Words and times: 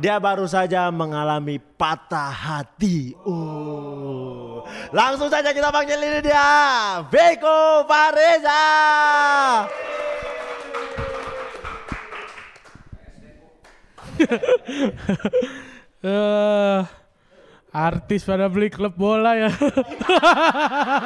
dia 0.00 0.16
baru 0.16 0.48
saja 0.48 0.88
mengalami 0.88 1.60
patah 1.60 2.32
hati. 2.32 3.12
Oh. 3.28 4.64
Langsung 4.96 5.28
saja 5.28 5.52
kita 5.52 5.68
panggil 5.68 6.00
ini 6.00 6.24
dia, 6.24 6.48
Beko 7.12 7.84
Fareza. 7.84 8.64
Eh, 16.00 16.80
artis 17.76 18.24
pada 18.24 18.48
beli 18.48 18.72
klub 18.72 18.96
bola 18.96 19.36
ya. 19.36 19.52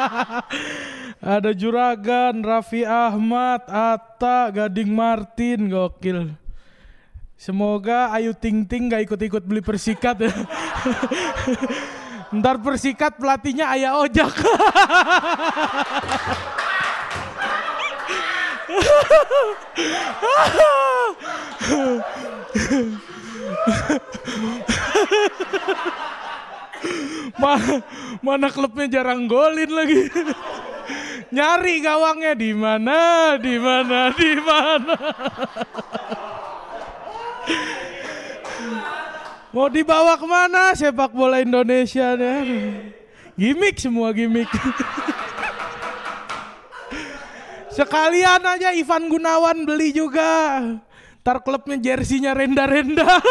Ada 1.40 1.56
Juragan, 1.56 2.44
Raffi 2.44 2.84
Ahmad, 2.84 3.64
Atta, 3.72 4.52
Gading 4.52 4.92
Martin, 4.92 5.72
gokil. 5.72 6.41
Semoga 7.42 8.14
Ayu 8.14 8.38
Ting 8.38 8.62
Ting 8.62 8.86
gak 8.86 9.02
ikut-ikut 9.02 9.42
beli 9.42 9.58
persikat. 9.58 10.14
Ntar 12.38 12.62
persikat 12.62 13.18
pelatihnya 13.18 13.66
Ayah 13.66 13.98
Ojak. 13.98 14.30
Ma- 27.42 27.82
mana 28.22 28.54
klubnya 28.54 29.02
jarang 29.02 29.26
golin 29.26 29.74
lagi. 29.74 30.06
Nyari 31.34 31.82
gawangnya 31.82 32.38
di 32.38 32.54
mana, 32.54 33.34
di 33.34 33.58
mana, 33.58 34.14
di 34.14 34.32
mana. 34.38 34.94
Mau 39.62 39.70
dibawa 39.70 40.18
ke 40.18 40.26
mana 40.26 40.74
sepak 40.74 41.14
bola 41.14 41.38
Indonesia 41.38 42.18
nih? 42.18 42.82
Gimik 43.38 43.78
semua 43.78 44.10
gimik. 44.10 44.50
Sekalian 47.78 48.42
aja 48.42 48.74
Ivan 48.74 49.06
Gunawan 49.06 49.62
beli 49.62 49.94
juga. 49.94 50.58
Ntar 51.22 51.46
klubnya 51.46 51.78
jersinya 51.78 52.34
renda-renda. 52.34 53.06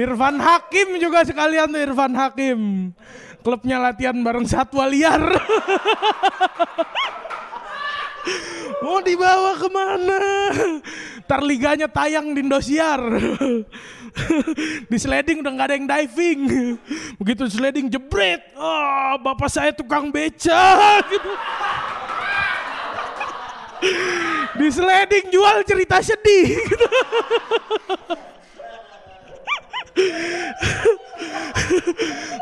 Irfan 0.00 0.40
Hakim 0.40 0.96
juga 0.96 1.28
sekalian 1.28 1.68
tuh 1.68 1.84
Irfan 1.84 2.16
Hakim. 2.16 2.88
Klubnya 3.44 3.84
latihan 3.84 4.16
bareng 4.16 4.48
satwa 4.48 4.88
liar. 4.88 5.20
Mau 8.84 9.00
dibawa 9.00 9.56
ke 9.56 9.68
mana? 9.72 10.20
Ntar 11.24 11.40
liganya 11.40 11.88
tayang 11.88 12.36
di 12.36 12.44
Indosiar. 12.44 13.00
di 14.90 14.96
sliding 15.00 15.42
udah 15.42 15.52
nggak 15.52 15.68
ada 15.72 15.76
yang 15.76 15.88
diving. 15.88 16.40
Begitu 17.16 17.48
sliding 17.48 17.88
jebret. 17.88 18.44
Oh, 18.54 19.16
bapak 19.24 19.48
saya 19.50 19.72
tukang 19.72 20.12
beca. 20.12 21.00
Gitu. 21.08 21.30
di 24.54 24.68
sliding 24.72 25.28
jual 25.28 25.60
cerita 25.66 26.00
sedih. 26.00 26.56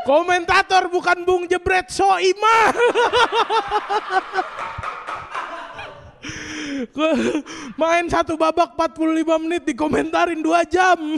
Komentator 0.03 0.91
bukan 0.91 1.23
Bung 1.23 1.47
Jebret 1.47 1.87
Soimah. 1.87 2.75
Main 7.79 8.05
satu 8.09 8.35
babak 8.35 8.75
45 8.75 9.43
menit 9.43 9.63
dikomentarin 9.67 10.41
2 10.41 10.73
jam. 10.73 10.97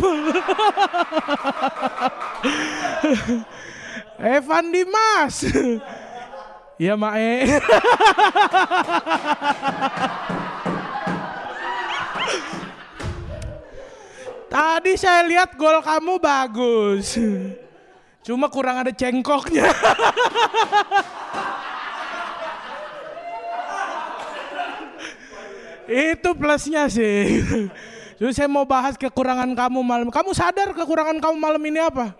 Evan 4.36 4.66
Dimas. 4.72 5.46
Iya 6.76 7.00
Mae. 7.00 7.48
Tadi 14.56 14.96
saya 14.96 15.28
lihat 15.28 15.60
gol 15.60 15.84
kamu 15.84 16.16
bagus. 16.20 17.20
Cuma 18.24 18.48
kurang 18.48 18.82
ada 18.82 18.92
cengkoknya. 18.96 19.68
Itu 25.90 26.34
plusnya 26.34 26.90
sih. 26.90 27.42
Jadi 28.20 28.32
saya 28.32 28.48
mau 28.48 28.64
bahas 28.64 28.96
kekurangan 28.96 29.52
kamu 29.52 29.80
malam. 29.84 30.08
Kamu 30.08 30.32
sadar 30.32 30.72
kekurangan 30.72 31.20
kamu 31.20 31.36
malam 31.36 31.62
ini 31.68 31.80
apa? 31.84 32.16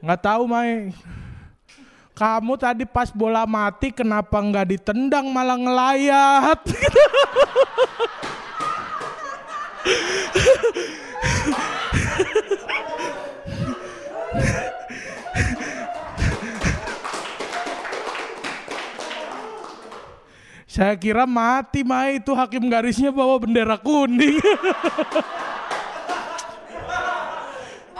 Nggak 0.00 0.20
tahu, 0.20 0.42
Mai. 0.48 0.90
Kamu 2.14 2.54
tadi 2.54 2.86
pas 2.86 3.10
bola 3.10 3.42
mati 3.42 3.90
kenapa 3.90 4.38
nggak 4.38 4.70
ditendang 4.70 5.26
malah 5.34 5.58
ngelayat? 5.58 6.60
Saya 20.84 21.00
kira 21.00 21.24
mati 21.24 21.80
Mai 21.80 22.20
itu 22.20 22.36
hakim 22.36 22.68
garisnya 22.68 23.08
bawa 23.08 23.40
bendera 23.40 23.80
kuning. 23.80 24.36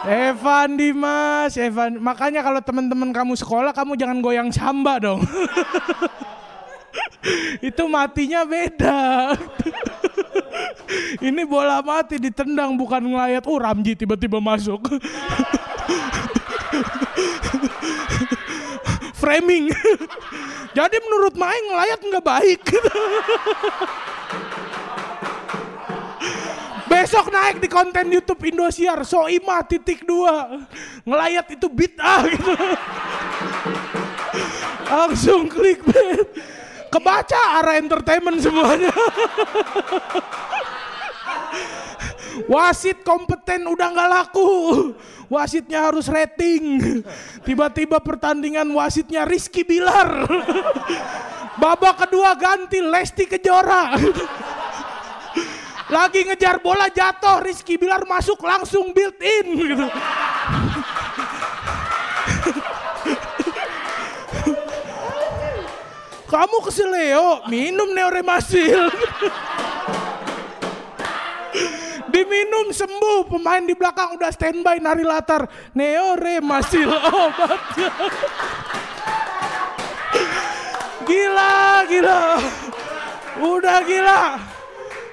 Evan 0.05 0.77
Dimas, 0.77 1.57
Evan. 1.57 1.97
Makanya 1.97 2.45
kalau 2.45 2.61
teman-teman 2.61 3.09
kamu 3.09 3.33
sekolah 3.41 3.73
kamu 3.73 3.97
jangan 3.97 4.21
goyang 4.21 4.53
samba 4.53 5.01
dong. 5.01 5.25
itu 7.73 7.83
matinya 7.89 8.45
beda. 8.45 9.33
Ini 11.25 11.41
bola 11.41 11.81
mati 11.81 12.21
ditendang 12.21 12.77
bukan 12.77 13.01
ngelayat. 13.01 13.49
Oh 13.49 13.57
Ramji 13.57 13.97
tiba-tiba 13.97 14.37
masuk. 14.37 14.93
Framing. 19.25 19.73
Jadi 20.77 21.01
menurut 21.01 21.33
Mae 21.33 21.57
ngelayat 21.65 21.97
nggak 21.97 22.21
baik. 22.21 22.61
Besok 26.85 27.33
naik 27.33 27.57
di 27.57 27.65
konten 27.65 28.13
YouTube 28.13 28.45
Indosiar, 28.45 29.01
Soima 29.01 29.65
titik 29.65 30.05
dua. 30.05 30.61
Ngelayat 31.01 31.57
itu 31.57 31.65
beat 31.73 31.97
ah 31.97 32.21
gitu. 32.29 32.53
Langsung 34.93 35.49
klik 35.49 35.81
Kebaca 36.93 37.41
arah 37.57 37.81
entertainment 37.81 38.37
semuanya. 38.37 38.93
Wasit 42.51 43.01
kompeten 43.07 43.65
udah 43.65 43.87
nggak 43.95 44.09
laku. 44.11 44.49
Wasitnya 45.31 45.89
harus 45.89 46.05
rating. 46.11 47.01
Tiba-tiba 47.47 47.97
pertandingan 48.03 48.67
wasitnya 48.75 49.23
Rizky 49.25 49.63
Bilar. 49.65 50.27
Babak 51.55 52.05
kedua 52.05 52.35
ganti 52.35 52.83
Lesti 52.83 53.25
Kejora. 53.25 53.95
Lagi 55.85 56.25
ngejar 56.25 56.59
bola 56.65 56.89
jatuh, 56.89 57.45
Rizky 57.45 57.77
Bilar 57.77 58.03
masuk 58.09 58.41
langsung 58.41 58.89
built 58.89 59.21
in 59.21 59.47
gitu. 59.53 59.85
Kamu 66.25 66.57
keseleo, 66.65 67.45
minum 67.47 67.93
neoremasil. 67.93 68.89
Diminum 72.25 72.73
sembuh, 72.73 73.29
pemain 73.29 73.61
di 73.61 73.77
belakang 73.77 74.17
udah 74.17 74.33
standby 74.33 74.81
nari 74.81 75.05
latar. 75.05 75.45
Neoremasil 75.77 76.89
obatnya. 77.21 77.89
Gila, 81.05 81.85
gila. 81.85 82.21
Udah 83.45 83.77
gila. 83.85 84.21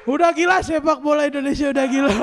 Udah 0.09 0.31
gila 0.33 0.65
sepak 0.65 1.05
bola 1.05 1.29
Indonesia 1.29 1.69
udah 1.69 1.85
gila. 1.85 2.17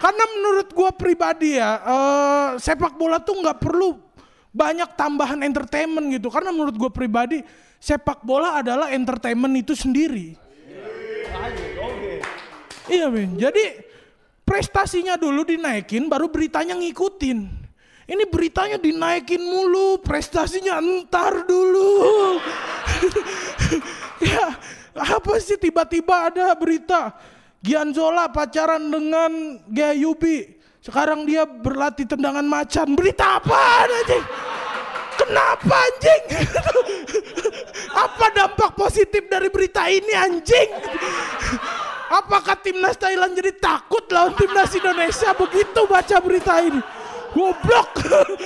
Karena 0.00 0.24
menurut 0.32 0.72
gua 0.72 0.88
pribadi 0.96 1.60
ya, 1.60 1.76
eh, 1.76 2.48
sepak 2.56 2.96
bola 2.96 3.20
tuh 3.20 3.36
nggak 3.36 3.60
perlu 3.60 4.00
banyak 4.48 4.96
tambahan 4.96 5.44
entertainment 5.44 6.08
gitu. 6.08 6.32
Karena 6.32 6.56
menurut 6.56 6.72
gue 6.72 6.88
pribadi 6.88 7.44
sepak 7.76 8.24
bola 8.24 8.64
adalah 8.64 8.88
entertainment 8.88 9.52
itu 9.60 9.76
sendiri. 9.76 10.49
Iya 12.90 13.06
men, 13.06 13.38
jadi 13.38 13.86
prestasinya 14.42 15.14
dulu 15.14 15.46
dinaikin 15.46 16.10
baru 16.10 16.26
beritanya 16.26 16.74
ngikutin. 16.74 17.62
Ini 18.10 18.26
beritanya 18.26 18.74
dinaikin 18.74 19.38
mulu, 19.38 20.02
prestasinya 20.02 20.82
entar 20.82 21.46
dulu. 21.46 22.42
ya, 24.34 24.50
Apa 24.98 25.38
sih 25.38 25.54
tiba-tiba 25.54 26.26
ada 26.26 26.50
berita 26.58 27.14
Gianzola 27.62 28.26
pacaran 28.34 28.90
dengan 28.90 29.62
Gaya 29.70 29.94
Yubi. 29.94 30.58
Sekarang 30.82 31.22
dia 31.22 31.46
berlatih 31.46 32.10
tendangan 32.10 32.42
macan. 32.42 32.98
Berita 32.98 33.38
apa 33.38 33.86
anjing? 33.86 34.24
Kenapa 35.14 35.74
anjing? 35.76 36.22
apa 38.10 38.26
dampak 38.34 38.70
positif 38.74 39.28
dari 39.30 39.52
berita 39.52 39.86
ini 39.86 40.12
anjing? 40.16 40.68
Apakah 42.10 42.58
timnas 42.58 42.98
Thailand 42.98 43.38
jadi 43.38 43.54
takut 43.54 44.02
lawan 44.10 44.34
timnas 44.34 44.74
Indonesia 44.74 45.30
begitu 45.30 45.86
baca 45.86 46.16
berita 46.18 46.58
ini? 46.58 46.82
Goblok. 47.30 48.02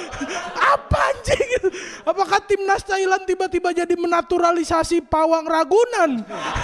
Apa 0.76 0.98
anjing? 1.08 1.72
Apakah 2.04 2.44
timnas 2.44 2.84
Thailand 2.84 3.24
tiba-tiba 3.24 3.72
jadi 3.72 3.96
menaturalisasi 3.96 5.08
pawang 5.08 5.48
ragunan? 5.48 6.20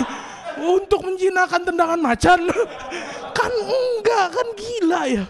Untuk 0.76 1.00
menjinakkan 1.08 1.64
tendangan 1.64 1.97
macan? 1.97 2.44
Kan 3.38 3.52
enggak, 3.56 4.37
kan 4.37 4.49
gila 4.52 5.02
ya. 5.08 5.25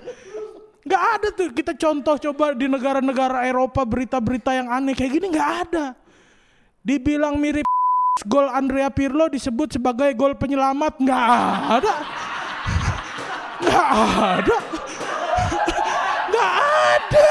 Enggak 0.82 1.02
ada 1.14 1.28
tuh 1.30 1.54
kita 1.54 1.72
contoh 1.78 2.18
coba 2.18 2.58
di 2.58 2.66
negara-negara 2.66 3.46
Eropa 3.46 3.86
berita-berita 3.86 4.50
yang 4.50 4.66
aneh 4.66 4.98
kayak 4.98 5.14
gini 5.14 5.30
enggak 5.30 5.70
ada. 5.70 5.94
Dibilang 6.82 7.38
mirip 7.38 7.62
gol 8.26 8.48
Andrea 8.50 8.90
Pirlo 8.92 9.28
disebut 9.30 9.76
sebagai 9.76 10.12
gol 10.16 10.36
penyelamat 10.36 11.00
enggak 11.00 11.24
ada. 11.80 11.94
Enggak 13.60 13.88
ada. 13.88 14.56
Enggak 16.28 16.52
ada. 16.56 17.26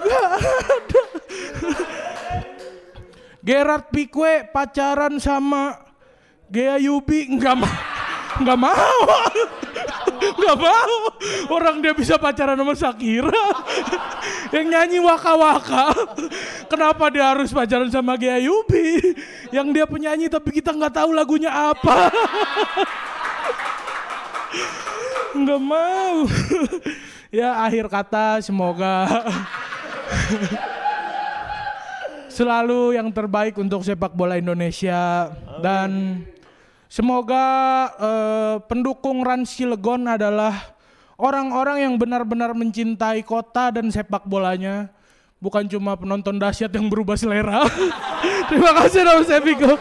Enggak 0.00 0.28
ada. 0.36 1.02
Gerard 3.44 3.84
Pique 3.92 4.48
pacaran 4.48 5.20
sama 5.20 5.76
Gea 6.48 6.80
Yubi 6.80 7.28
enggak 7.28 7.60
mau. 7.60 7.76
Enggak 8.40 8.58
mau. 8.58 9.00
Enggak 10.24 10.56
mau. 10.56 10.96
Orang 11.52 11.84
dia 11.84 11.92
bisa 11.92 12.16
pacaran 12.16 12.56
sama 12.56 12.72
Shakira. 12.72 13.44
Yang 14.48 14.66
nyanyi 14.72 14.98
waka-waka. 15.04 15.92
Kenapa 16.66 17.10
dia 17.12 17.30
harus 17.30 17.52
pacaran 17.52 17.90
sama 17.92 18.16
Gea 18.16 18.40
Yubi? 18.40 19.14
Yang 19.52 19.68
dia 19.72 19.86
penyanyi 19.86 20.26
tapi 20.32 20.50
kita 20.54 20.72
nggak 20.72 20.94
tahu 21.00 21.12
lagunya 21.14 21.52
apa. 21.52 22.08
Enggak 25.34 25.62
mau. 25.62 26.26
ya 27.34 27.66
akhir 27.66 27.90
kata 27.90 28.38
semoga 28.46 29.10
selalu 32.36 32.94
yang 32.94 33.10
terbaik 33.10 33.58
untuk 33.58 33.82
sepak 33.82 34.14
bola 34.14 34.38
Indonesia 34.38 35.34
dan 35.58 36.22
semoga 36.86 37.46
eh, 37.98 38.56
pendukung 38.70 39.26
Rans 39.26 39.50
Cilegon 39.50 40.06
adalah 40.06 40.78
orang-orang 41.18 41.90
yang 41.90 41.94
benar-benar 41.98 42.54
mencintai 42.54 43.26
kota 43.26 43.74
dan 43.74 43.90
sepak 43.90 44.22
bolanya 44.30 44.94
bukan 45.42 45.66
cuma 45.70 45.96
penonton 45.98 46.36
dahsyat 46.36 46.70
yang 46.74 46.86
berubah 46.90 47.18
selera. 47.18 47.64
Terima 48.48 48.72
kasih 48.76 49.00
Dom 49.06 49.22
Seviko. 49.24 49.72